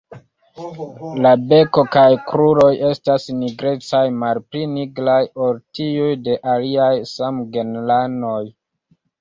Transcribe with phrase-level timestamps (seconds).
[1.25, 8.45] La beko kaj kruroj estas nigrecaj, malpli nigraj ol tiuj de aliaj samgenranoj.